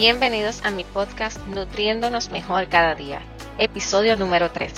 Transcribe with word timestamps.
Bienvenidos 0.00 0.64
a 0.64 0.70
mi 0.70 0.82
podcast 0.84 1.38
Nutriéndonos 1.48 2.30
Mejor 2.30 2.68
Cada 2.68 2.94
Día, 2.94 3.20
episodio 3.58 4.16
número 4.16 4.50
3. 4.50 4.72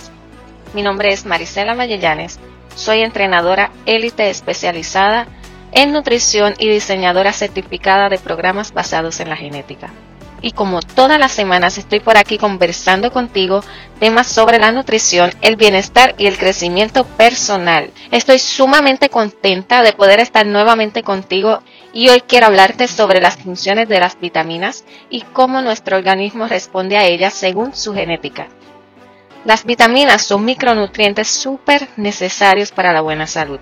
Mi 0.74 0.82
nombre 0.82 1.12
es 1.12 1.26
Marisela 1.26 1.76
Mayellanes, 1.76 2.40
soy 2.74 3.02
entrenadora 3.02 3.70
élite 3.86 4.30
especializada 4.30 5.28
en 5.70 5.92
nutrición 5.92 6.54
y 6.58 6.68
diseñadora 6.68 7.32
certificada 7.32 8.08
de 8.08 8.18
programas 8.18 8.72
basados 8.72 9.20
en 9.20 9.28
la 9.28 9.36
genética. 9.36 9.90
Y 10.42 10.52
como 10.52 10.80
todas 10.80 11.20
las 11.20 11.30
semanas 11.30 11.78
estoy 11.78 12.00
por 12.00 12.18
aquí 12.18 12.36
conversando 12.36 13.12
contigo 13.12 13.62
temas 14.00 14.26
sobre 14.26 14.58
la 14.58 14.72
nutrición, 14.72 15.30
el 15.40 15.54
bienestar 15.54 16.16
y 16.18 16.26
el 16.26 16.36
crecimiento 16.36 17.04
personal. 17.04 17.90
Estoy 18.10 18.40
sumamente 18.40 19.08
contenta 19.08 19.82
de 19.82 19.92
poder 19.92 20.18
estar 20.18 20.44
nuevamente 20.44 21.04
contigo 21.04 21.62
y 21.92 22.08
hoy 22.08 22.22
quiero 22.22 22.46
hablarte 22.46 22.88
sobre 22.88 23.20
las 23.20 23.36
funciones 23.36 23.88
de 23.88 24.00
las 24.00 24.18
vitaminas 24.18 24.84
y 25.08 25.20
cómo 25.20 25.62
nuestro 25.62 25.96
organismo 25.96 26.48
responde 26.48 26.96
a 26.96 27.04
ellas 27.04 27.34
según 27.34 27.74
su 27.74 27.94
genética. 27.94 28.48
Las 29.44 29.64
vitaminas 29.64 30.22
son 30.22 30.44
micronutrientes 30.44 31.28
súper 31.28 31.88
necesarios 31.96 32.72
para 32.72 32.92
la 32.92 33.00
buena 33.00 33.26
salud, 33.26 33.60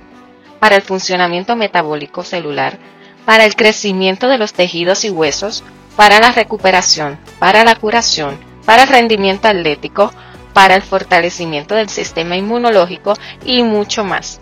para 0.58 0.76
el 0.76 0.82
funcionamiento 0.82 1.56
metabólico 1.56 2.22
celular, 2.22 2.78
para 3.24 3.44
el 3.44 3.56
crecimiento 3.56 4.28
de 4.28 4.38
los 4.38 4.52
tejidos 4.52 5.04
y 5.04 5.10
huesos, 5.10 5.62
para 5.96 6.20
la 6.20 6.33
recuperación, 6.33 7.19
para 7.38 7.64
la 7.64 7.74
curación, 7.74 8.38
para 8.64 8.83
el 8.84 8.88
rendimiento 8.88 9.48
atlético, 9.48 10.12
para 10.52 10.74
el 10.74 10.82
fortalecimiento 10.82 11.74
del 11.74 11.88
sistema 11.88 12.36
inmunológico 12.36 13.14
y 13.44 13.62
mucho 13.62 14.05
más. 14.05 14.41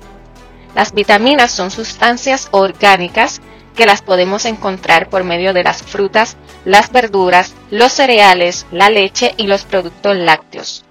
Las 0.74 0.92
vitaminas 0.92 1.50
son 1.50 1.70
sustancias 1.70 2.48
orgánicas 2.50 3.40
que 3.74 3.86
las 3.86 4.02
podemos 4.02 4.44
encontrar 4.44 5.08
por 5.08 5.24
medio 5.24 5.52
de 5.52 5.62
las 5.62 5.82
frutas, 5.82 6.36
las 6.64 6.90
verduras, 6.90 7.54
los 7.70 7.92
cereales, 7.92 8.66
la 8.72 8.90
leche 8.90 9.34
y 9.36 9.46
los 9.46 9.64
productos 9.64 10.16
lácteos. 10.16 10.84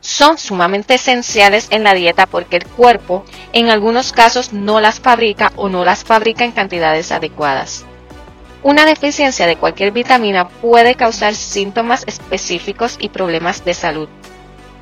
Son 0.00 0.36
sumamente 0.36 0.94
esenciales 0.94 1.68
en 1.70 1.84
la 1.84 1.94
dieta 1.94 2.26
porque 2.26 2.56
el 2.56 2.66
cuerpo 2.66 3.24
en 3.54 3.70
algunos 3.70 4.12
casos 4.12 4.52
no 4.52 4.78
las 4.80 5.00
fabrica 5.00 5.52
o 5.56 5.70
no 5.70 5.86
las 5.86 6.04
fabrica 6.04 6.44
en 6.44 6.52
cantidades 6.52 7.10
adecuadas. 7.12 7.86
Una 8.64 8.86
deficiencia 8.86 9.46
de 9.46 9.56
cualquier 9.56 9.92
vitamina 9.92 10.48
puede 10.48 10.94
causar 10.94 11.34
síntomas 11.34 12.02
específicos 12.06 12.96
y 12.98 13.10
problemas 13.10 13.62
de 13.66 13.74
salud. 13.74 14.08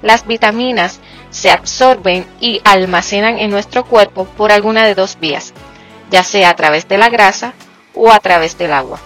Las 0.02 0.24
vitaminas 0.24 1.00
se 1.30 1.50
absorben 1.50 2.24
y 2.38 2.60
almacenan 2.62 3.40
en 3.40 3.50
nuestro 3.50 3.84
cuerpo 3.84 4.24
por 4.24 4.52
alguna 4.52 4.86
de 4.86 4.94
dos 4.94 5.18
vías, 5.18 5.52
ya 6.12 6.22
sea 6.22 6.50
a 6.50 6.54
través 6.54 6.86
de 6.86 6.96
la 6.96 7.08
grasa 7.08 7.54
o 7.92 8.12
a 8.12 8.20
través 8.20 8.56
del 8.56 8.72
agua. 8.72 9.00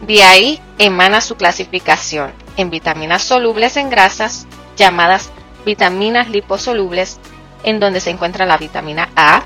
De 0.00 0.22
ahí 0.22 0.58
emana 0.78 1.20
su 1.20 1.36
clasificación 1.36 2.32
en 2.56 2.70
vitaminas 2.70 3.22
solubles 3.22 3.76
en 3.76 3.90
grasas, 3.90 4.46
llamadas 4.74 5.28
vitaminas 5.66 6.30
liposolubles, 6.30 7.20
en 7.62 7.78
donde 7.78 8.00
se 8.00 8.08
encuentra 8.08 8.46
la 8.46 8.56
vitamina 8.56 9.10
A, 9.16 9.42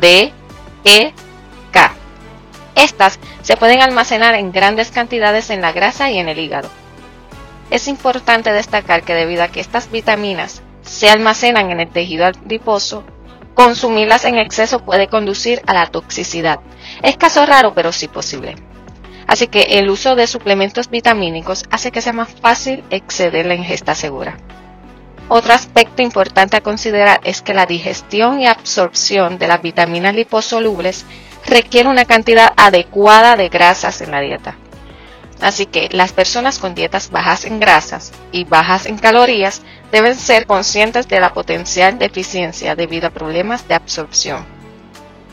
D, 0.00 0.32
E. 0.84 1.12
Estas 2.76 3.18
se 3.42 3.56
pueden 3.56 3.82
almacenar 3.82 4.36
en 4.36 4.52
grandes 4.52 4.92
cantidades 4.92 5.50
en 5.50 5.60
la 5.60 5.72
grasa 5.72 6.10
y 6.10 6.18
en 6.18 6.28
el 6.28 6.38
hígado. 6.38 6.68
Es 7.70 7.88
importante 7.88 8.52
destacar 8.52 9.02
que 9.02 9.14
debido 9.14 9.42
a 9.42 9.48
que 9.48 9.60
estas 9.60 9.90
vitaminas 9.90 10.62
se 10.82 11.10
almacenan 11.10 11.72
en 11.72 11.80
el 11.80 11.90
tejido 11.90 12.26
adiposo, 12.26 13.04
Consumirlas 13.56 14.26
en 14.26 14.36
exceso 14.36 14.80
puede 14.80 15.08
conducir 15.08 15.62
a 15.66 15.72
la 15.72 15.86
toxicidad. 15.86 16.60
Es 17.02 17.16
caso 17.16 17.46
raro, 17.46 17.72
pero 17.72 17.90
sí 17.90 18.06
posible. 18.06 18.54
Así 19.26 19.46
que 19.46 19.62
el 19.78 19.88
uso 19.88 20.14
de 20.14 20.26
suplementos 20.26 20.90
vitamínicos 20.90 21.64
hace 21.70 21.90
que 21.90 22.02
sea 22.02 22.12
más 22.12 22.28
fácil 22.28 22.84
exceder 22.90 23.46
la 23.46 23.54
ingesta 23.54 23.94
segura. 23.94 24.36
Otro 25.30 25.54
aspecto 25.54 26.02
importante 26.02 26.58
a 26.58 26.60
considerar 26.60 27.20
es 27.24 27.40
que 27.40 27.54
la 27.54 27.64
digestión 27.64 28.40
y 28.40 28.46
absorción 28.46 29.38
de 29.38 29.48
las 29.48 29.62
vitaminas 29.62 30.14
liposolubles 30.14 31.06
requiere 31.46 31.88
una 31.88 32.04
cantidad 32.04 32.52
adecuada 32.56 33.36
de 33.36 33.48
grasas 33.48 34.00
en 34.00 34.10
la 34.10 34.20
dieta. 34.20 34.56
Así 35.40 35.66
que 35.66 35.88
las 35.92 36.12
personas 36.12 36.58
con 36.58 36.74
dietas 36.74 37.10
bajas 37.10 37.44
en 37.44 37.60
grasas 37.60 38.12
y 38.32 38.44
bajas 38.44 38.86
en 38.86 38.96
calorías 38.96 39.62
deben 39.92 40.14
ser 40.14 40.46
conscientes 40.46 41.08
de 41.08 41.20
la 41.20 41.34
potencial 41.34 41.98
deficiencia 41.98 42.74
debido 42.74 43.08
a 43.08 43.10
problemas 43.10 43.68
de 43.68 43.74
absorción. 43.74 44.44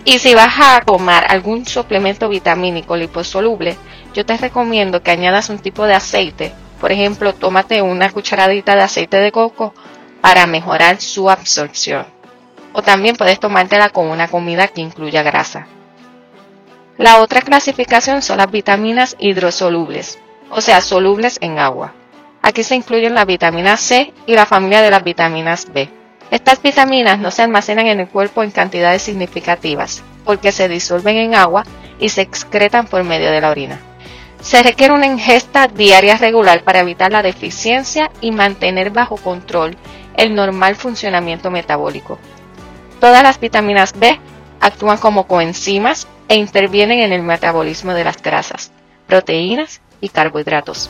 Y 0.06 0.20
si 0.20 0.36
vas 0.36 0.54
a 0.60 0.82
tomar 0.82 1.26
algún 1.30 1.66
suplemento 1.66 2.28
vitamínico 2.28 2.98
liposoluble, 2.98 3.78
yo 4.14 4.26
te 4.26 4.36
recomiendo 4.36 5.02
que 5.02 5.12
añadas 5.12 5.50
un 5.50 5.60
tipo 5.60 5.86
de 5.86 5.94
aceite. 5.94 6.54
Por 6.82 6.92
ejemplo, 6.92 7.34
tómate 7.34 7.82
una 7.82 8.12
cucharadita 8.12 8.76
de 8.76 8.82
aceite 8.82 9.18
de 9.18 9.32
coco 9.32 9.74
para 10.20 10.46
mejorar 10.46 11.00
su 11.00 11.30
absorción. 11.30 12.06
O 12.74 12.82
también 12.82 13.16
puedes 13.16 13.40
tomártela 13.40 13.90
con 13.90 14.08
una 14.08 14.28
comida 14.28 14.68
que 14.68 14.82
incluya 14.82 15.24
grasa. 15.24 15.68
La 16.98 17.22
otra 17.22 17.42
clasificación 17.42 18.22
son 18.22 18.38
las 18.38 18.52
vitaminas 18.52 19.16
hidrosolubles, 19.18 20.20
o 20.52 20.62
sea, 20.62 20.80
solubles 20.80 21.40
en 21.42 21.58
agua. 21.58 21.94
Aquí 22.44 22.64
se 22.64 22.76
incluyen 22.76 23.16
la 23.16 23.26
vitamina 23.26 23.78
C 23.78 24.14
y 24.28 24.36
la 24.36 24.46
familia 24.46 24.84
de 24.84 24.92
las 24.92 25.04
vitaminas 25.04 25.74
B. 25.74 25.90
Estas 26.30 26.62
vitaminas 26.62 27.18
no 27.18 27.32
se 27.32 27.42
almacenan 27.42 27.88
en 27.88 28.00
el 28.02 28.08
cuerpo 28.08 28.44
en 28.44 28.52
cantidades 28.52 29.02
significativas, 29.02 30.04
porque 30.24 30.52
se 30.52 30.68
disuelven 30.70 31.18
en 31.18 31.34
agua 31.34 31.64
y 32.00 32.10
se 32.10 32.22
excretan 32.22 32.86
por 32.86 33.04
medio 33.04 33.32
de 33.32 33.42
la 33.42 33.50
orina. 33.50 33.80
Se 34.42 34.62
requiere 34.62 34.94
una 34.94 35.08
ingesta 35.08 35.68
diaria 35.68 36.18
regular 36.18 36.64
para 36.64 36.82
evitar 36.82 37.12
la 37.12 37.24
deficiencia 37.24 38.12
y 38.22 38.32
mantener 38.32 38.92
bajo 38.92 39.18
control 39.18 39.78
el 40.16 40.36
normal 40.36 40.76
funcionamiento 40.76 41.50
metabólico. 41.50 42.20
Todas 43.00 43.24
las 43.24 43.40
vitaminas 43.40 43.94
B 43.98 44.20
actúan 44.60 44.98
como 45.00 45.26
coenzimas 45.28 46.08
e 46.34 46.36
intervienen 46.36 46.98
en 46.98 47.14
el 47.14 47.22
metabolismo 47.22 47.94
de 47.94 48.04
las 48.04 48.20
grasas, 48.20 48.72
proteínas 49.06 49.82
y 50.02 50.10
carbohidratos. 50.10 50.90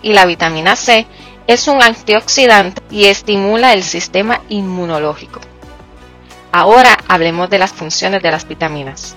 Y 0.00 0.12
la 0.12 0.26
vitamina 0.26 0.76
C 0.76 1.08
es 1.48 1.66
un 1.66 1.82
antioxidante 1.82 2.80
y 2.88 3.06
estimula 3.06 3.72
el 3.72 3.82
sistema 3.82 4.42
inmunológico. 4.48 5.40
Ahora 6.52 6.96
hablemos 7.08 7.50
de 7.50 7.58
las 7.58 7.72
funciones 7.72 8.22
de 8.22 8.30
las 8.30 8.46
vitaminas. 8.46 9.16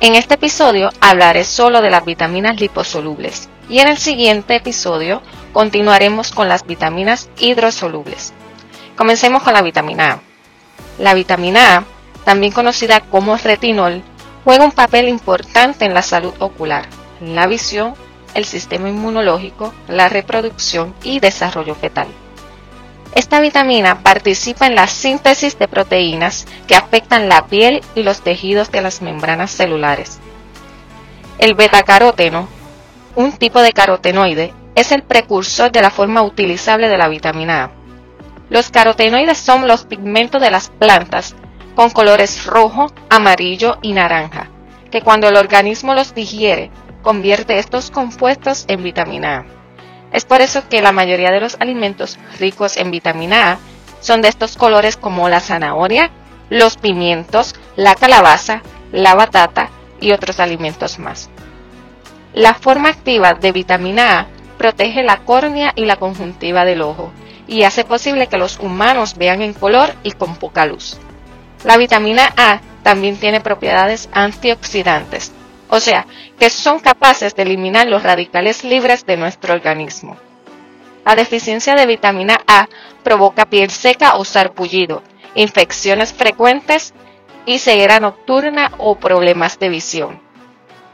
En 0.00 0.14
este 0.14 0.34
episodio 0.34 0.90
hablaré 1.00 1.42
solo 1.42 1.82
de 1.82 1.90
las 1.90 2.04
vitaminas 2.04 2.60
liposolubles 2.60 3.48
y 3.68 3.80
en 3.80 3.88
el 3.88 3.98
siguiente 3.98 4.54
episodio 4.54 5.20
continuaremos 5.52 6.30
con 6.30 6.48
las 6.48 6.64
vitaminas 6.64 7.28
hidrosolubles. 7.40 8.32
Comencemos 8.96 9.42
con 9.42 9.52
la 9.52 9.62
vitamina 9.62 10.12
A. 10.12 10.20
La 11.00 11.12
vitamina 11.12 11.78
A, 11.78 11.84
también 12.24 12.52
conocida 12.52 13.00
como 13.00 13.36
retinol, 13.36 14.04
juega 14.44 14.64
un 14.64 14.72
papel 14.72 15.08
importante 15.08 15.86
en 15.86 15.94
la 15.94 16.02
salud 16.02 16.34
ocular, 16.38 16.86
la 17.20 17.46
visión, 17.46 17.94
el 18.34 18.44
sistema 18.44 18.88
inmunológico, 18.90 19.72
la 19.88 20.08
reproducción 20.08 20.94
y 21.02 21.18
desarrollo 21.18 21.74
fetal. 21.74 22.08
Esta 23.14 23.40
vitamina 23.40 24.02
participa 24.02 24.66
en 24.66 24.74
la 24.74 24.86
síntesis 24.86 25.58
de 25.58 25.68
proteínas 25.68 26.46
que 26.66 26.74
afectan 26.74 27.28
la 27.28 27.46
piel 27.46 27.80
y 27.94 28.02
los 28.02 28.20
tejidos 28.20 28.70
de 28.70 28.82
las 28.82 29.02
membranas 29.02 29.52
celulares. 29.52 30.18
El 31.38 31.54
betacaroteno, 31.54 32.48
un 33.14 33.32
tipo 33.32 33.62
de 33.62 33.72
carotenoide, 33.72 34.52
es 34.74 34.90
el 34.90 35.04
precursor 35.04 35.70
de 35.70 35.80
la 35.80 35.90
forma 35.90 36.22
utilizable 36.22 36.88
de 36.88 36.98
la 36.98 37.08
vitamina 37.08 37.64
A. 37.64 37.70
Los 38.50 38.70
carotenoides 38.70 39.38
son 39.38 39.68
los 39.68 39.84
pigmentos 39.84 40.42
de 40.42 40.50
las 40.50 40.68
plantas 40.68 41.36
con 41.74 41.90
colores 41.90 42.46
rojo, 42.46 42.92
amarillo 43.10 43.78
y 43.82 43.92
naranja, 43.92 44.50
que 44.90 45.02
cuando 45.02 45.28
el 45.28 45.36
organismo 45.36 45.94
los 45.94 46.14
digiere, 46.14 46.70
convierte 47.02 47.58
estos 47.58 47.90
compuestos 47.90 48.64
en 48.68 48.82
vitamina 48.82 49.38
A. 49.38 49.44
Es 50.12 50.24
por 50.24 50.40
eso 50.40 50.68
que 50.68 50.80
la 50.80 50.92
mayoría 50.92 51.30
de 51.30 51.40
los 51.40 51.56
alimentos 51.60 52.18
ricos 52.38 52.76
en 52.76 52.90
vitamina 52.90 53.52
A 53.52 53.58
son 54.00 54.22
de 54.22 54.28
estos 54.28 54.56
colores 54.56 54.96
como 54.96 55.28
la 55.28 55.40
zanahoria, 55.40 56.10
los 56.50 56.76
pimientos, 56.76 57.54
la 57.74 57.94
calabaza, 57.94 58.62
la 58.92 59.14
batata 59.14 59.70
y 60.00 60.12
otros 60.12 60.40
alimentos 60.40 60.98
más. 60.98 61.30
La 62.32 62.54
forma 62.54 62.90
activa 62.90 63.34
de 63.34 63.52
vitamina 63.52 64.20
A 64.20 64.26
protege 64.58 65.02
la 65.02 65.18
córnea 65.24 65.72
y 65.74 65.84
la 65.84 65.96
conjuntiva 65.96 66.64
del 66.64 66.82
ojo 66.82 67.12
y 67.46 67.64
hace 67.64 67.84
posible 67.84 68.28
que 68.28 68.38
los 68.38 68.58
humanos 68.58 69.16
vean 69.16 69.42
en 69.42 69.52
color 69.52 69.94
y 70.02 70.12
con 70.12 70.36
poca 70.36 70.64
luz. 70.66 70.98
La 71.64 71.78
vitamina 71.78 72.30
A 72.36 72.60
también 72.82 73.16
tiene 73.16 73.40
propiedades 73.40 74.10
antioxidantes, 74.12 75.32
o 75.70 75.80
sea, 75.80 76.06
que 76.38 76.50
son 76.50 76.78
capaces 76.78 77.34
de 77.34 77.42
eliminar 77.42 77.88
los 77.88 78.02
radicales 78.02 78.64
libres 78.64 79.06
de 79.06 79.16
nuestro 79.16 79.54
organismo. 79.54 80.18
La 81.06 81.16
deficiencia 81.16 81.74
de 81.74 81.86
vitamina 81.86 82.38
A 82.46 82.68
provoca 83.02 83.46
piel 83.46 83.70
seca 83.70 84.16
o 84.16 84.26
sarpullido, 84.26 85.02
infecciones 85.34 86.12
frecuentes 86.12 86.92
y 87.46 87.58
ceguera 87.58 87.98
nocturna 87.98 88.72
o 88.76 88.96
problemas 88.96 89.58
de 89.58 89.70
visión. 89.70 90.20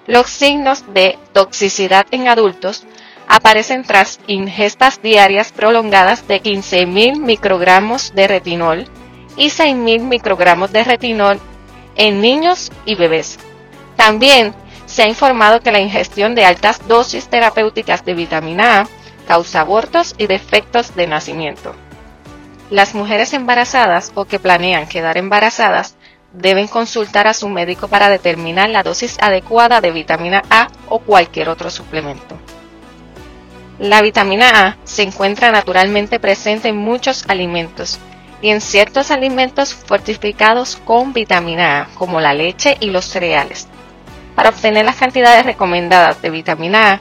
Los 0.06 0.31
signos 0.31 0.94
de 0.94 1.19
toxicidad 1.32 2.06
en 2.12 2.28
adultos 2.28 2.84
aparecen 3.26 3.82
tras 3.82 4.20
ingestas 4.28 5.02
diarias 5.02 5.50
prolongadas 5.50 6.28
de 6.28 6.40
15.000 6.40 7.19
microgramos 7.19 8.14
de 8.14 8.28
retinol 8.28 8.87
y 9.40 9.46
6.000 9.46 10.02
microgramos 10.02 10.70
de 10.70 10.84
retinol 10.84 11.40
en 11.96 12.20
niños 12.20 12.70
y 12.84 12.94
bebés. 12.94 13.38
También 13.96 14.54
se 14.84 15.02
ha 15.02 15.08
informado 15.08 15.60
que 15.60 15.72
la 15.72 15.81
ingestión 15.81 16.34
de 16.34 16.44
altas 16.44 16.87
dosis 16.87 17.28
terapéuticas 17.28 18.04
de 18.04 18.12
vitamina 18.12 18.81
A 18.81 18.88
causa 19.26 19.62
abortos 19.62 20.14
y 20.19 20.26
defectos 20.26 20.94
de 20.94 21.06
nacimiento. 21.06 21.75
Las 22.69 22.94
mujeres 22.94 23.32
embarazadas 23.32 24.12
o 24.14 24.26
que 24.26 24.38
planean 24.38 24.87
quedar 24.87 25.16
embarazadas 25.16 25.96
deben 26.34 26.69
consultar 26.69 27.26
a 27.26 27.32
su 27.32 27.48
médico 27.48 27.88
para 27.88 28.10
determinar 28.10 28.69
la 28.69 28.82
dosis 28.82 29.16
adecuada 29.22 29.81
de 29.81 29.90
vitamina 29.90 30.42
A 30.50 30.69
o 30.90 30.98
cualquier 30.98 31.48
otro 31.48 31.70
suplemento. 31.70 32.37
La 33.78 34.02
vitamina 34.02 34.66
A 34.66 34.76
se 34.84 35.02
encuentra 35.02 35.50
naturalmente 35.50 36.20
presente 36.20 36.69
en 36.69 36.76
muchos 36.76 37.25
alimentos 37.26 37.98
y 38.42 38.50
en 38.50 38.60
ciertos 38.60 39.10
alimentos 39.10 39.75
fortificados 39.75 40.76
con 40.84 41.12
vitamina 41.12 41.82
A, 41.82 41.87
como 41.94 42.20
la 42.20 42.34
leche 42.34 42.76
y 42.81 42.90
los 42.90 43.04
cereales. 43.04 43.69
Para 44.34 44.50
obtener 44.50 44.84
las 44.84 44.96
cantidades 44.96 45.44
recomendadas 45.44 46.22
de 46.22 46.31
vitamina 46.31 46.92
A, 46.92 47.00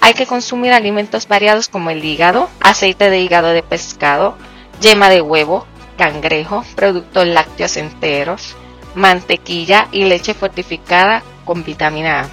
hay 0.00 0.14
que 0.14 0.26
consumir 0.26 0.72
alimentos 0.72 1.28
variados 1.28 1.68
como 1.68 1.90
el 1.90 2.04
hígado, 2.04 2.48
aceite 2.60 3.10
de 3.10 3.20
hígado 3.20 3.48
de 3.48 3.62
pescado, 3.62 4.36
yema 4.80 5.08
de 5.10 5.20
huevo, 5.20 5.66
cangrejo, 5.96 6.64
productos 6.76 7.26
lácteos 7.26 7.76
enteros, 7.76 8.56
mantequilla 8.94 9.88
y 9.92 10.04
leche 10.04 10.34
fortificada 10.34 11.22
con 11.44 11.64
vitamina 11.64 12.20
A. 12.20 12.28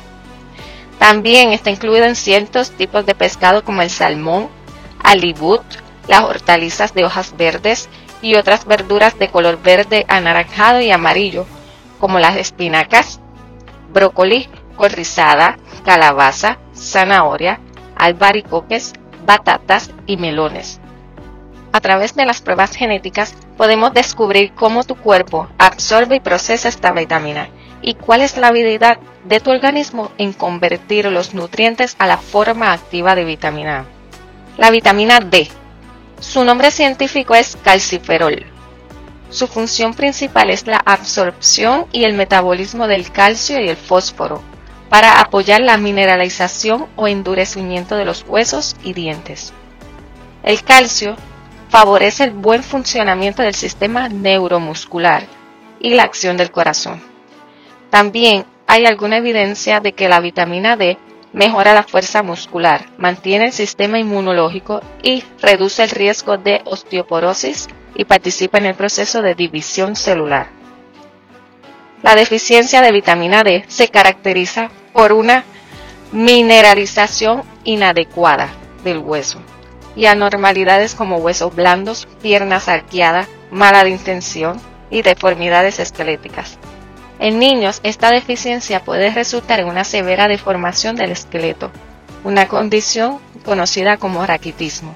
También 1.00 1.52
está 1.52 1.72
incluido 1.72 2.06
en 2.06 2.16
ciertos 2.16 2.72
tipos 2.72 3.06
de 3.06 3.16
pescado 3.16 3.64
como 3.64 3.82
el 3.82 3.90
salmón, 3.90 4.48
alibut, 5.04 5.64
las 6.08 6.22
hortalizas 6.22 6.94
de 6.94 7.04
hojas 7.04 7.36
verdes 7.36 7.90
y 8.26 8.34
otras 8.34 8.66
verduras 8.66 9.20
de 9.20 9.30
color 9.30 9.62
verde, 9.62 10.04
anaranjado 10.08 10.82
y 10.82 10.90
amarillo, 10.90 11.46
como 12.00 12.18
las 12.18 12.38
espinacas, 12.38 13.20
brócoli, 13.94 14.50
corrizada, 14.76 15.60
calabaza, 15.86 16.58
zanahoria, 16.74 17.60
albaricoques, 17.96 18.94
batatas 19.28 19.92
y 20.08 20.18
melones. 20.18 20.80
A 21.72 21.82
través 21.82 22.16
de 22.16 22.26
las 22.26 22.42
pruebas 22.42 22.76
genéticas 22.76 23.36
podemos 23.58 23.94
descubrir 23.94 24.54
cómo 24.56 24.84
tu 24.84 24.96
cuerpo 24.96 25.48
absorbe 25.60 26.16
y 26.16 26.20
procesa 26.20 26.68
esta 26.68 26.94
vitamina 26.94 27.50
y 27.84 27.94
cuál 27.94 28.22
es 28.22 28.38
la 28.38 28.48
habilidad 28.48 28.98
de 29.26 29.40
tu 29.40 29.52
organismo 29.52 30.10
en 30.18 30.34
convertir 30.34 31.06
los 31.12 31.36
nutrientes 31.36 31.96
a 32.00 32.08
la 32.08 32.18
forma 32.18 32.74
activa 32.74 33.14
de 33.14 33.24
vitamina 33.24 33.82
A. 33.82 33.86
La 34.58 34.72
vitamina 34.72 35.20
D. 35.20 35.48
Su 36.28 36.44
nombre 36.44 36.72
científico 36.72 37.36
es 37.36 37.56
calciferol. 37.64 38.46
Su 39.30 39.48
función 39.48 39.94
principal 39.94 40.50
es 40.50 40.66
la 40.66 40.82
absorción 40.84 41.86
y 41.92 42.04
el 42.04 42.14
metabolismo 42.14 42.88
del 42.88 43.12
calcio 43.12 43.62
y 43.62 43.70
el 43.70 43.78
fósforo 43.78 44.42
para 44.90 45.22
apoyar 45.22 45.62
la 45.62 45.78
mineralización 45.78 46.88
o 46.96 47.08
endurecimiento 47.08 47.96
de 47.96 48.06
los 48.06 48.26
huesos 48.28 48.76
y 48.84 48.94
dientes. 48.94 49.54
El 50.44 50.62
calcio 50.64 51.16
favorece 51.70 52.26
el 52.26 52.32
buen 52.32 52.64
funcionamiento 52.64 53.44
del 53.44 53.56
sistema 53.56 54.10
neuromuscular 54.10 55.28
y 55.80 55.94
la 55.94 56.04
acción 56.04 56.38
del 56.38 56.52
corazón. 56.52 57.02
También 57.92 58.46
hay 58.68 58.86
alguna 58.88 59.18
evidencia 59.18 59.80
de 59.80 59.94
que 59.94 60.10
la 60.10 60.20
vitamina 60.20 60.76
D 60.76 60.98
mejora 61.36 61.74
la 61.74 61.84
fuerza 61.84 62.24
muscular, 62.24 62.86
mantiene 62.98 63.48
el 63.48 63.52
sistema 63.52 64.00
inmunológico 64.00 64.82
y 65.04 65.22
reduce 65.42 65.84
el 65.84 65.90
riesgo 65.90 66.38
de 66.38 66.62
osteoporosis 66.64 67.68
y 67.94 68.06
participa 68.06 68.58
en 68.58 68.68
el 68.68 68.76
proceso 68.76 69.22
de 69.22 69.36
división 69.36 69.98
celular. 69.98 70.48
La 72.02 72.16
deficiencia 72.16 72.82
de 72.82 72.92
vitamina 72.94 73.44
D 73.44 73.66
se 73.68 73.90
caracteriza 73.90 74.72
por 74.94 75.12
una 75.12 75.44
mineralización 76.14 77.44
inadecuada 77.66 78.50
del 78.86 79.00
hueso 79.00 79.40
y 79.96 80.06
anormalidades 80.06 80.96
como 80.96 81.18
huesos 81.18 81.54
blandos, 81.54 82.08
piernas 82.22 82.70
arqueadas, 82.70 83.28
mala 83.52 83.88
intención 83.90 84.62
y 84.90 85.02
deformidades 85.02 85.80
esqueléticas. 85.80 86.58
En 87.20 87.40
niños, 87.40 87.80
esta 87.84 88.12
deficiencia 88.12 88.84
puede 88.84 89.10
resultar 89.10 89.60
en 89.60 89.68
una 89.68 89.84
severa 89.84 90.28
deformación 90.28 90.96
del 90.96 91.12
esqueleto, 91.12 91.72
una 92.24 92.48
condición 92.48 93.20
conocida 93.46 93.98
como 93.98 94.26
raquitismo. 94.26 94.96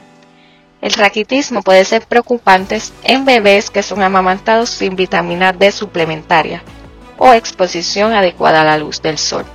El 0.81 0.94
raquitismo 0.94 1.62
puede 1.62 1.86
ser 1.86 2.06
preocupante 2.06 2.80
en 3.04 3.25
bebés 3.25 3.69
que 3.69 3.83
son 3.83 4.01
amamantados 4.01 4.69
sin 4.69 4.95
vitamina 4.95 5.54
D 5.54 5.71
suplementaria 5.71 6.63
o 7.18 7.33
exposición 7.33 8.13
adecuada 8.13 8.62
a 8.62 8.66
la 8.66 8.77
luz 8.77 9.01
del 9.01 9.18
sol. 9.18 9.45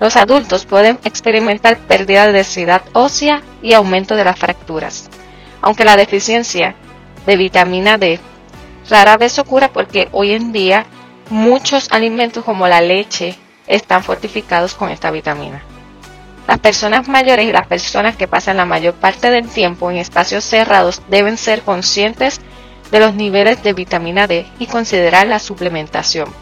Los 0.00 0.16
adultos 0.16 0.64
pueden 0.64 0.98
experimentar 1.04 1.76
pérdida 1.78 2.26
de 2.26 2.32
densidad 2.32 2.82
ósea 2.92 3.42
y 3.62 3.72
aumento 3.72 4.14
de 4.14 4.24
las 4.24 4.38
fracturas, 4.38 5.10
aunque 5.60 5.84
la 5.84 5.96
deficiencia 5.96 6.76
de 7.26 7.36
vitamina 7.36 7.98
D 7.98 8.20
rara 8.88 9.16
vez 9.16 9.38
ocurre 9.40 9.68
porque 9.68 10.08
hoy 10.12 10.32
en 10.32 10.52
día 10.52 10.86
Muchos 11.30 11.88
alimentos 11.90 12.42
como 12.42 12.68
la 12.68 12.80
leche 12.80 13.36
están 13.66 14.02
fortificados 14.02 14.74
con 14.74 14.88
esta 14.88 15.10
vitamina. 15.10 15.62
Las 16.46 16.58
personas 16.58 17.06
mayores 17.06 17.46
y 17.46 17.52
las 17.52 17.66
personas 17.66 18.16
que 18.16 18.26
pasan 18.26 18.56
la 18.56 18.64
mayor 18.64 18.94
parte 18.94 19.30
del 19.30 19.46
tiempo 19.46 19.90
en 19.90 19.98
espacios 19.98 20.42
cerrados 20.44 21.02
deben 21.08 21.36
ser 21.36 21.60
conscientes 21.60 22.40
de 22.90 23.00
los 23.00 23.14
niveles 23.14 23.62
de 23.62 23.74
vitamina 23.74 24.26
D 24.26 24.46
y 24.58 24.66
considerar 24.66 25.26
la 25.26 25.38
suplementación. 25.38 26.32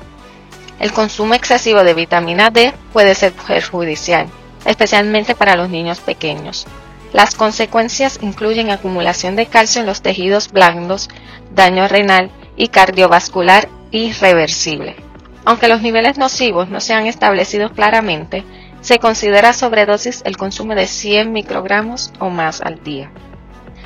El 0.78 0.92
consumo 0.92 1.34
excesivo 1.34 1.82
de 1.82 1.94
vitamina 1.94 2.50
D 2.50 2.72
puede 2.92 3.16
ser 3.16 3.32
perjudicial, 3.32 4.28
especialmente 4.64 5.34
para 5.34 5.56
los 5.56 5.68
niños 5.68 5.98
pequeños. 5.98 6.64
Las 7.12 7.34
consecuencias 7.34 8.20
incluyen 8.22 8.70
acumulación 8.70 9.34
de 9.34 9.46
calcio 9.46 9.80
en 9.80 9.86
los 9.86 10.00
tejidos 10.00 10.52
blandos, 10.52 11.08
daño 11.52 11.88
renal 11.88 12.30
y 12.56 12.68
cardiovascular 12.68 13.68
irreversible. 13.96 14.96
Aunque 15.44 15.68
los 15.68 15.80
niveles 15.80 16.18
nocivos 16.18 16.68
no 16.68 16.80
se 16.80 16.92
han 16.92 17.06
establecido 17.06 17.70
claramente, 17.70 18.44
se 18.80 18.98
considera 18.98 19.52
sobredosis 19.52 20.22
el 20.24 20.36
consumo 20.36 20.74
de 20.74 20.86
100 20.86 21.32
microgramos 21.32 22.12
o 22.18 22.28
más 22.28 22.60
al 22.60 22.82
día. 22.82 23.10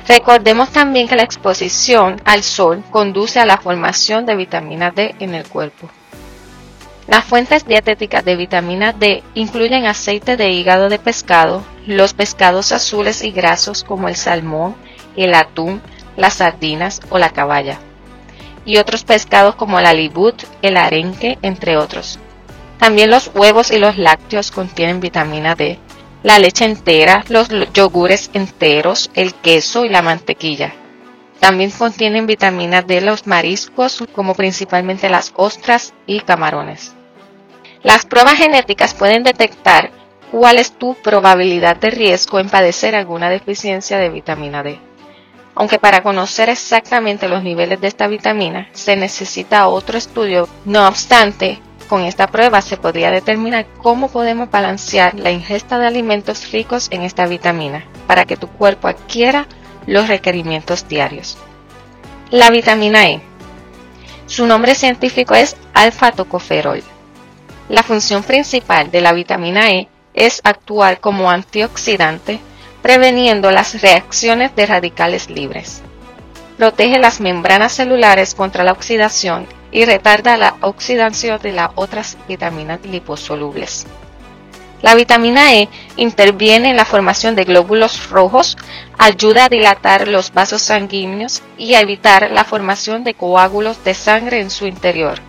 Recordemos 0.07 0.69
también 0.71 1.07
que 1.07 1.15
la 1.15 1.23
exposición 1.23 2.19
al 2.25 2.41
sol 2.41 2.83
conduce 2.89 3.39
a 3.39 3.45
la 3.45 3.57
formación 3.57 4.25
de 4.25 4.35
vitamina 4.35 4.89
D 4.89 5.15
en 5.19 5.35
el 5.35 5.47
cuerpo. 5.47 5.89
Las 7.07 7.25
fuentes 7.25 7.65
dietéticas 7.65 8.25
de 8.25 8.35
vitamina 8.35 8.93
D 8.93 9.23
incluyen 9.35 9.85
aceite 9.85 10.37
de 10.37 10.49
hígado 10.49 10.89
de 10.89 10.97
pescado, 10.97 11.63
los 11.85 12.13
pescados 12.13 12.71
azules 12.71 13.23
y 13.23 13.31
grasos 13.31 13.83
como 13.83 14.09
el 14.09 14.15
salmón, 14.15 14.75
el 15.15 15.35
atún, 15.35 15.81
las 16.17 16.35
sardinas 16.35 17.01
o 17.09 17.19
la 17.19 17.29
caballa 17.29 17.79
y 18.65 18.77
otros 18.77 19.03
pescados 19.03 19.55
como 19.55 19.79
el 19.79 19.85
alibut, 19.85 20.43
el 20.61 20.77
arenque, 20.77 21.37
entre 21.41 21.77
otros. 21.77 22.19
También 22.77 23.09
los 23.09 23.31
huevos 23.33 23.71
y 23.71 23.79
los 23.79 23.97
lácteos 23.97 24.51
contienen 24.51 24.99
vitamina 24.99 25.55
D, 25.55 25.79
la 26.23 26.39
leche 26.39 26.65
entera, 26.65 27.23
los 27.29 27.49
yogures 27.73 28.29
enteros, 28.33 29.09
el 29.13 29.33
queso 29.33 29.85
y 29.85 29.89
la 29.89 30.01
mantequilla. 30.01 30.73
También 31.39 31.71
contienen 31.71 32.27
vitamina 32.27 32.83
D 32.83 33.01
los 33.01 33.25
mariscos, 33.25 34.03
como 34.13 34.35
principalmente 34.35 35.09
las 35.09 35.33
ostras 35.35 35.93
y 36.05 36.19
camarones. 36.19 36.93
Las 37.81 38.05
pruebas 38.05 38.35
genéticas 38.35 38.93
pueden 38.93 39.23
detectar 39.23 39.91
cuál 40.31 40.59
es 40.59 40.71
tu 40.71 40.93
probabilidad 40.93 41.77
de 41.77 41.89
riesgo 41.89 42.39
en 42.39 42.49
padecer 42.49 42.93
alguna 42.93 43.29
deficiencia 43.29 43.97
de 43.97 44.09
vitamina 44.09 44.61
D 44.61 44.90
aunque 45.55 45.79
para 45.79 46.03
conocer 46.03 46.49
exactamente 46.49 47.27
los 47.27 47.43
niveles 47.43 47.81
de 47.81 47.87
esta 47.87 48.07
vitamina 48.07 48.69
se 48.73 48.95
necesita 48.95 49.67
otro 49.67 49.97
estudio. 49.97 50.47
No 50.65 50.87
obstante, 50.87 51.59
con 51.89 52.03
esta 52.03 52.27
prueba 52.27 52.61
se 52.61 52.77
podría 52.77 53.11
determinar 53.11 53.65
cómo 53.77 54.09
podemos 54.09 54.49
balancear 54.49 55.13
la 55.19 55.31
ingesta 55.31 55.77
de 55.77 55.87
alimentos 55.87 56.51
ricos 56.51 56.87
en 56.91 57.01
esta 57.01 57.27
vitamina 57.27 57.85
para 58.07 58.25
que 58.25 58.37
tu 58.37 58.47
cuerpo 58.47 58.87
adquiera 58.87 59.47
los 59.87 60.07
requerimientos 60.07 60.87
diarios. 60.87 61.37
La 62.29 62.49
vitamina 62.49 63.09
E. 63.09 63.21
Su 64.25 64.47
nombre 64.47 64.75
científico 64.75 65.35
es 65.35 65.57
alfa-tocoferol. 65.73 66.81
La 67.67 67.83
función 67.83 68.23
principal 68.23 68.89
de 68.89 69.01
la 69.01 69.11
vitamina 69.11 69.69
E 69.71 69.89
es 70.13 70.39
actuar 70.45 71.01
como 71.01 71.29
antioxidante 71.29 72.39
preveniendo 72.81 73.51
las 73.51 73.81
reacciones 73.81 74.55
de 74.55 74.65
radicales 74.65 75.29
libres. 75.29 75.81
Protege 76.57 76.99
las 76.99 77.19
membranas 77.19 77.73
celulares 77.73 78.35
contra 78.35 78.63
la 78.63 78.71
oxidación 78.71 79.47
y 79.71 79.85
retarda 79.85 80.37
la 80.37 80.55
oxidación 80.61 81.39
de 81.41 81.53
las 81.53 81.69
otras 81.75 82.17
vitaminas 82.27 82.79
liposolubles. 82.83 83.87
La 84.81 84.95
vitamina 84.95 85.53
E 85.53 85.69
interviene 85.95 86.71
en 86.71 86.77
la 86.77 86.85
formación 86.85 87.35
de 87.35 87.43
glóbulos 87.43 88.09
rojos, 88.09 88.57
ayuda 88.97 89.45
a 89.45 89.49
dilatar 89.49 90.07
los 90.07 90.33
vasos 90.33 90.63
sanguíneos 90.63 91.43
y 91.57 91.75
a 91.75 91.81
evitar 91.81 92.31
la 92.31 92.43
formación 92.43 93.03
de 93.03 93.13
coágulos 93.13 93.83
de 93.83 93.93
sangre 93.93 94.41
en 94.41 94.49
su 94.49 94.65
interior. 94.65 95.19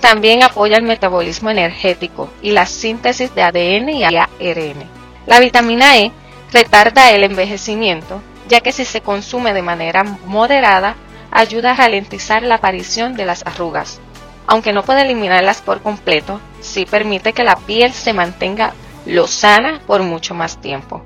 También 0.00 0.42
apoya 0.42 0.76
el 0.76 0.82
metabolismo 0.82 1.48
energético 1.48 2.28
y 2.42 2.50
la 2.50 2.66
síntesis 2.66 3.34
de 3.34 3.42
ADN 3.42 3.88
y 3.88 4.04
ARN. 4.04 4.84
La 5.26 5.40
vitamina 5.40 5.96
E 5.96 6.12
retarda 6.52 7.10
el 7.10 7.24
envejecimiento, 7.24 8.22
ya 8.48 8.60
que 8.60 8.72
si 8.72 8.84
se 8.84 9.00
consume 9.00 9.52
de 9.54 9.62
manera 9.62 10.04
moderada, 10.04 10.96
ayuda 11.30 11.72
a 11.72 11.76
ralentizar 11.76 12.42
la 12.42 12.56
aparición 12.56 13.14
de 13.14 13.24
las 13.24 13.46
arrugas. 13.46 14.00
Aunque 14.46 14.72
no 14.72 14.82
puede 14.82 15.02
eliminarlas 15.02 15.62
por 15.62 15.80
completo, 15.80 16.40
sí 16.60 16.84
permite 16.84 17.32
que 17.32 17.44
la 17.44 17.56
piel 17.56 17.92
se 17.92 18.12
mantenga 18.12 18.74
lozana 19.06 19.80
por 19.86 20.02
mucho 20.02 20.34
más 20.34 20.60
tiempo. 20.60 21.02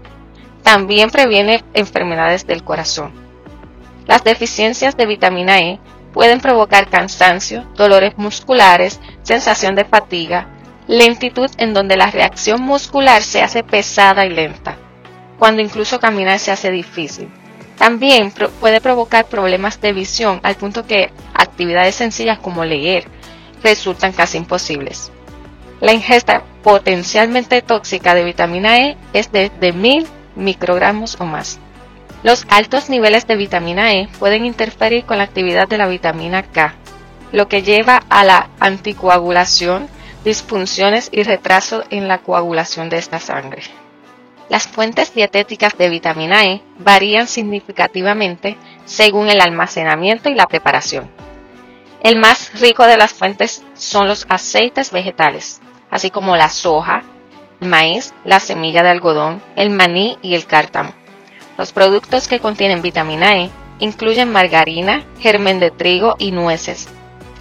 También 0.63 1.11
previene 1.11 1.63
enfermedades 1.75 2.47
del 2.47 2.65
corazón. 2.65 3.13
Las 4.07 4.25
deficiencias 4.25 4.97
de 4.97 5.07
vitamina 5.07 5.61
E 5.61 5.79
pueden 6.13 6.41
provocar 6.41 6.89
cansancio, 6.89 7.65
dolores 7.77 8.17
musculares, 8.17 9.01
sensación 9.23 9.75
de 9.75 9.85
fatiga, 9.85 10.49
lentitud 10.89 11.51
en 11.59 11.75
donde 11.75 11.97
la 11.97 12.11
reacción 12.11 12.63
muscular 12.63 13.23
se 13.23 13.43
hace 13.43 13.63
pesada 13.63 14.25
y 14.25 14.31
lenta, 14.31 14.76
cuando 15.39 15.63
incluso 15.63 16.01
caminar 16.01 16.39
se 16.39 16.51
hace 16.51 16.71
difícil. 16.71 17.29
También 17.79 18.33
puede 18.61 18.81
provocar 18.81 19.27
problemas 19.27 19.81
de 19.81 19.93
visión 19.93 20.41
al 20.43 20.57
punto 20.57 20.87
que 20.87 21.11
actividades 21.35 21.95
sencillas 21.95 22.39
como 22.39 22.65
leer 22.65 23.07
resultan 23.63 24.13
casi 24.13 24.39
imposibles. 24.39 25.13
La 25.81 25.93
ingesta 25.93 26.43
potencialmente 26.63 27.61
tóxica 27.61 28.15
de 28.15 28.25
vitamina 28.25 28.79
E 28.79 28.97
es 29.13 29.31
de, 29.31 29.51
de 29.61 29.73
1000 29.73 30.07
microgramos 30.37 31.17
o 31.21 31.25
más. 31.27 31.59
Los 32.23 32.47
altos 32.49 32.89
niveles 32.89 33.27
de 33.27 33.37
vitamina 33.37 33.93
E 33.93 34.09
pueden 34.19 34.47
interferir 34.47 35.05
con 35.05 35.19
la 35.19 35.25
actividad 35.25 35.69
de 35.69 35.79
la 35.79 35.87
vitamina 35.87 36.43
K, 36.43 36.75
lo 37.33 37.47
que 37.47 37.63
lleva 37.63 38.03
a 38.09 38.25
la 38.25 38.49
anticoagulación, 38.59 39.89
disfunciones 40.25 41.11
y 41.13 41.23
retraso 41.25 41.85
en 41.91 42.09
la 42.09 42.19
coagulación 42.19 42.89
de 42.89 42.97
esta 42.97 43.21
sangre. 43.21 43.63
Las 44.49 44.69
fuentes 44.69 45.13
dietéticas 45.13 45.77
de 45.77 45.89
vitamina 45.89 46.45
E 46.45 46.63
varían 46.79 47.27
significativamente 47.27 48.57
según 48.85 49.29
el 49.29 49.41
almacenamiento 49.41 50.29
y 50.29 50.35
la 50.35 50.47
preparación. 50.47 51.11
El 52.01 52.17
más 52.17 52.61
rico 52.61 52.87
de 52.87 52.97
las 52.97 53.13
fuentes 53.13 53.65
son 53.75 54.07
los 54.07 54.25
aceites 54.29 54.93
vegetales, 54.93 55.61
así 55.91 56.11
como 56.11 56.37
la 56.37 56.49
soja, 56.49 57.03
el 57.61 57.69
maíz, 57.69 58.15
la 58.25 58.39
semilla 58.39 58.85
de 58.85 58.91
algodón, 58.91 59.43
el 59.57 59.71
maní 59.71 60.17
y 60.23 60.37
el 60.37 60.47
cártamo. 60.47 60.93
Los 61.59 61.73
productos 61.73 62.29
que 62.29 62.39
contienen 62.39 62.83
vitamina 62.83 63.37
E 63.39 63.51
incluyen 63.81 64.31
margarina, 64.31 65.05
germen 65.19 65.59
de 65.59 65.73
trigo 65.73 66.15
y 66.19 66.31
nueces. 66.31 66.89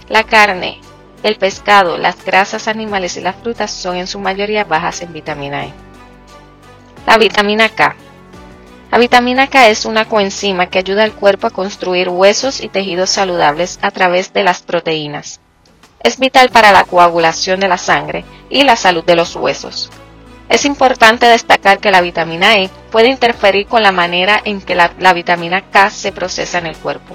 La 0.08 0.24
carne, 0.24 0.80
el 1.22 1.36
pescado, 1.36 1.98
las 1.98 2.24
grasas 2.24 2.66
animales 2.66 3.16
y 3.16 3.20
las 3.20 3.36
frutas 3.36 3.70
son 3.70 3.96
en 3.96 4.08
su 4.08 4.18
mayoría 4.18 4.64
bajas 4.64 5.02
en 5.02 5.12
vitamina 5.12 5.66
E. 5.66 5.85
La 7.06 7.18
vitamina 7.18 7.68
K. 7.68 7.94
La 8.90 8.98
vitamina 8.98 9.46
K 9.46 9.68
es 9.68 9.84
una 9.84 10.06
coenzima 10.06 10.66
que 10.66 10.80
ayuda 10.80 11.04
al 11.04 11.12
cuerpo 11.12 11.46
a 11.46 11.50
construir 11.50 12.08
huesos 12.08 12.60
y 12.60 12.68
tejidos 12.68 13.10
saludables 13.10 13.78
a 13.80 13.92
través 13.92 14.32
de 14.32 14.42
las 14.42 14.62
proteínas. 14.62 15.40
Es 16.02 16.18
vital 16.18 16.50
para 16.50 16.72
la 16.72 16.82
coagulación 16.82 17.60
de 17.60 17.68
la 17.68 17.78
sangre 17.78 18.24
y 18.50 18.64
la 18.64 18.74
salud 18.74 19.04
de 19.04 19.14
los 19.14 19.36
huesos. 19.36 19.88
Es 20.48 20.64
importante 20.64 21.26
destacar 21.26 21.78
que 21.78 21.92
la 21.92 22.00
vitamina 22.00 22.56
E 22.56 22.70
puede 22.90 23.08
interferir 23.08 23.68
con 23.68 23.84
la 23.84 23.92
manera 23.92 24.42
en 24.44 24.60
que 24.60 24.74
la, 24.74 25.12
vitamina 25.14 25.62
K 25.70 25.90
se 25.90 26.10
procesa 26.10 26.58
en 26.58 26.66
el 26.66 26.76
cuerpo. 26.76 27.14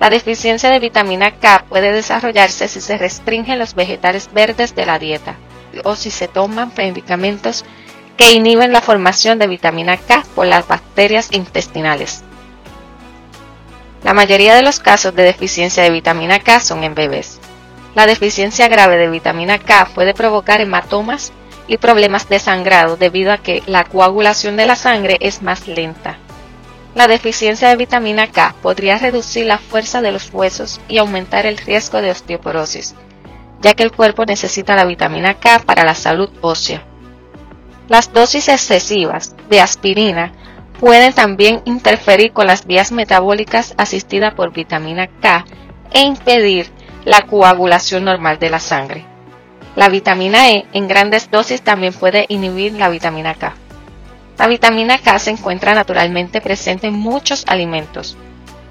La 0.00 0.10
deficiencia 0.10 0.70
de 0.70 0.80
vitamina 0.80 1.30
K 1.30 1.66
puede 1.68 1.92
desarrollarse 1.92 2.66
si 2.66 2.80
se 2.80 2.98
restringen 2.98 3.60
los 3.60 3.76
vegetales 3.76 4.28
verdes 4.32 4.74
de 4.74 4.86
la 4.86 4.98
dieta 4.98 5.36
o 5.84 5.94
si 5.94 6.10
se 6.10 6.26
toman 6.26 6.72
medicamentos 6.76 7.64
que 8.16 8.32
inhiben 8.32 8.72
la 8.72 8.80
formación 8.80 9.38
de 9.38 9.46
vitamina 9.46 9.96
K 9.96 10.24
por 10.34 10.46
las 10.46 10.66
bacterias 10.66 11.28
intestinales. 11.32 12.22
La 14.02 14.14
mayoría 14.14 14.54
de 14.54 14.62
los 14.62 14.78
casos 14.78 15.14
de 15.14 15.24
deficiencia 15.24 15.82
de 15.82 15.90
vitamina 15.90 16.38
K 16.38 16.60
son 16.60 16.84
en 16.84 16.94
bebés. 16.94 17.40
La 17.94 18.06
deficiencia 18.06 18.68
grave 18.68 18.96
de 18.96 19.08
vitamina 19.08 19.58
K 19.58 19.88
puede 19.94 20.14
provocar 20.14 20.60
hematomas 20.60 21.32
y 21.66 21.78
problemas 21.78 22.28
de 22.28 22.38
sangrado 22.38 22.96
debido 22.96 23.32
a 23.32 23.38
que 23.38 23.62
la 23.66 23.84
coagulación 23.84 24.56
de 24.56 24.66
la 24.66 24.76
sangre 24.76 25.18
es 25.20 25.42
más 25.42 25.66
lenta. 25.66 26.18
La 26.94 27.08
deficiencia 27.08 27.68
de 27.68 27.76
vitamina 27.76 28.30
K 28.30 28.54
podría 28.62 28.96
reducir 28.96 29.44
la 29.44 29.58
fuerza 29.58 30.00
de 30.00 30.12
los 30.12 30.32
huesos 30.32 30.80
y 30.88 30.96
aumentar 30.96 31.44
el 31.44 31.58
riesgo 31.58 32.00
de 32.00 32.10
osteoporosis, 32.10 32.94
ya 33.60 33.74
que 33.74 33.82
el 33.82 33.92
cuerpo 33.92 34.24
necesita 34.24 34.76
la 34.76 34.86
vitamina 34.86 35.34
K 35.34 35.58
para 35.66 35.84
la 35.84 35.94
salud 35.94 36.30
ósea. 36.40 36.85
Las 37.88 38.12
dosis 38.12 38.48
excesivas 38.48 39.36
de 39.48 39.60
aspirina 39.60 40.32
pueden 40.80 41.12
también 41.12 41.62
interferir 41.64 42.32
con 42.32 42.46
las 42.46 42.66
vías 42.66 42.90
metabólicas 42.90 43.74
asistidas 43.78 44.34
por 44.34 44.52
vitamina 44.52 45.06
K 45.06 45.44
e 45.92 46.00
impedir 46.02 46.70
la 47.04 47.22
coagulación 47.22 48.04
normal 48.04 48.38
de 48.38 48.50
la 48.50 48.58
sangre. 48.58 49.06
La 49.76 49.88
vitamina 49.88 50.50
E 50.50 50.66
en 50.72 50.88
grandes 50.88 51.30
dosis 51.30 51.62
también 51.62 51.92
puede 51.92 52.26
inhibir 52.28 52.72
la 52.72 52.88
vitamina 52.88 53.34
K. 53.34 53.54
La 54.36 54.48
vitamina 54.48 54.98
K 54.98 55.18
se 55.18 55.30
encuentra 55.30 55.74
naturalmente 55.74 56.40
presente 56.40 56.88
en 56.88 56.94
muchos 56.94 57.44
alimentos. 57.46 58.16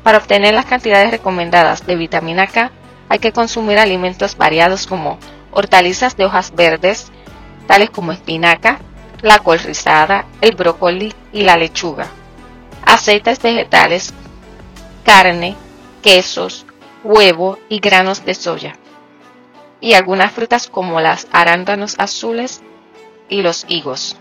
Para 0.04 0.18
obtener 0.18 0.54
las 0.54 0.66
cantidades 0.66 1.12
recomendadas 1.12 1.88
de 1.88 1.96
vitamina 1.96 2.48
K 2.48 2.72
hay 3.08 3.20
que 3.20 3.32
consumir 3.32 3.80
alimentos 3.80 4.36
variados 4.36 4.88
como 4.88 5.18
hortalizas 5.52 6.18
de 6.18 6.26
hojas 6.26 6.54
verdes, 6.54 7.12
tales 7.66 7.90
como 7.90 8.12
espinaca, 8.12 8.80
la 9.26 9.40
col 9.40 9.60
rizada, 9.60 10.26
el 10.40 10.56
brócoli 10.56 11.12
y 11.34 11.42
la 11.42 11.58
lechuga, 11.58 12.08
aceites 12.86 13.42
vegetales, 13.42 14.14
carne, 15.04 15.56
quesos, 16.04 16.66
huevo 17.04 17.58
y 17.68 17.80
granos 17.80 18.24
de 18.24 18.36
soya, 18.36 18.78
y 19.82 19.94
algunas 19.94 20.32
frutas 20.32 20.68
como 20.68 21.02
las 21.02 21.28
arándanos 21.32 21.96
azules 21.98 22.62
y 23.28 23.42
los 23.42 23.66
higos. 23.68 24.16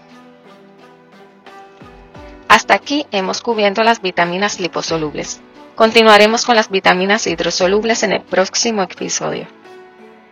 Hasta 2.49 2.73
aquí 2.73 3.07
hemos 3.11 3.43
cubierto 3.43 3.83
las 3.83 4.01
vitaminas 4.01 4.59
liposolubles. 4.59 5.41
Continuaremos 5.75 6.47
con 6.47 6.57
las 6.57 6.71
vitaminas 6.71 7.27
hidrosolubles 7.27 8.05
en 8.05 8.13
el 8.13 8.23
próximo 8.23 8.83
episodio. 8.83 9.49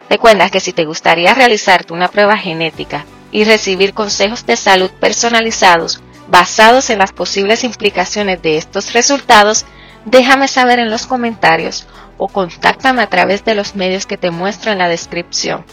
Recuerda 0.08 0.48
que 0.48 0.60
si 0.60 0.72
te 0.72 0.86
gustaría 0.86 1.34
realizarte 1.34 1.92
una 1.92 2.08
prueba 2.08 2.36
genética 2.38 3.04
y 3.32 3.44
recibir 3.44 3.94
consejos 3.94 4.46
de 4.46 4.56
salud 4.56 4.90
personalizados 5.00 6.00
basados 6.32 6.88
en 6.88 6.98
las 6.98 7.12
posibles 7.12 7.62
implicaciones 7.62 8.40
de 8.40 8.56
estos 8.56 8.94
resultados, 8.94 9.66
déjame 10.06 10.48
saber 10.48 10.78
en 10.78 10.90
los 10.90 11.06
comentarios 11.06 11.86
o 12.16 12.26
contáctame 12.26 13.02
a 13.02 13.08
través 13.08 13.44
de 13.44 13.54
los 13.54 13.74
medios 13.74 14.06
que 14.06 14.16
te 14.16 14.30
muestro 14.30 14.72
en 14.72 14.78
la 14.78 14.88
descripción. 14.88 15.64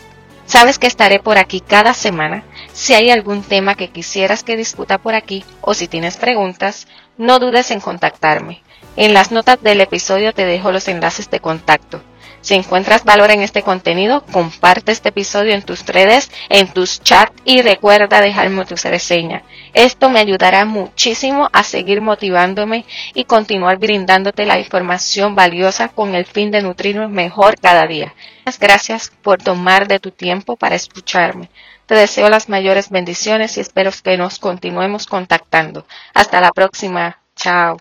Sabes 0.45 0.77
que 0.77 0.87
estaré 0.87 1.19
por 1.19 1.37
aquí 1.37 1.61
cada 1.61 1.93
semana. 1.93 2.43
Si 2.73 2.93
hay 2.93 3.09
algún 3.09 3.41
tema 3.41 3.75
que 3.75 3.89
quisieras 3.89 4.43
que 4.43 4.57
discuta 4.57 4.97
por 4.97 5.13
aquí 5.13 5.45
o 5.61 5.73
si 5.73 5.87
tienes 5.87 6.17
preguntas, 6.17 6.87
no 7.17 7.39
dudes 7.39 7.71
en 7.71 7.79
contactarme. 7.79 8.61
En 8.95 9.13
las 9.13 9.31
notas 9.31 9.61
del 9.61 9.81
episodio 9.81 10.33
te 10.33 10.45
dejo 10.45 10.71
los 10.71 10.87
enlaces 10.87 11.29
de 11.29 11.39
contacto. 11.39 12.01
Si 12.41 12.55
encuentras 12.55 13.03
valor 13.03 13.31
en 13.31 13.41
este 13.41 13.63
contenido, 13.63 14.23
comparte 14.31 14.91
este 14.91 15.09
episodio 15.09 15.53
en 15.53 15.61
tus 15.61 15.85
redes, 15.85 16.31
en 16.47 16.67
tus 16.69 17.01
chats 17.01 17.33
y 17.43 17.61
recuerda 17.61 18.21
dejarme 18.21 18.65
tu 18.65 18.75
reseña. 18.75 19.43
Esto 19.73 20.09
me 20.09 20.19
ayudará 20.19 20.63
muchísimo 20.65 21.49
a 21.51 21.63
seguir 21.63 22.01
motivándome 22.01 22.85
y 23.13 23.25
continuar 23.25 23.77
brindándote 23.77 24.45
la 24.45 24.57
información 24.57 25.35
valiosa 25.35 25.89
con 25.89 26.15
el 26.15 26.25
fin 26.25 26.49
de 26.49 26.61
nutrirnos 26.61 27.11
mejor 27.11 27.59
cada 27.59 27.85
día. 27.87 28.13
Gracias 28.59 29.11
por 29.21 29.41
tomar 29.41 29.87
de 29.87 29.99
tu 29.99 30.11
tiempo 30.11 30.55
para 30.55 30.75
escucharme. 30.75 31.49
Te 31.85 31.95
deseo 31.95 32.29
las 32.29 32.49
mayores 32.49 32.89
bendiciones 32.89 33.57
y 33.57 33.61
espero 33.61 33.91
que 34.03 34.17
nos 34.17 34.39
continuemos 34.39 35.07
contactando. 35.07 35.85
Hasta 36.13 36.39
la 36.39 36.51
próxima. 36.51 37.19
Chao. 37.35 37.77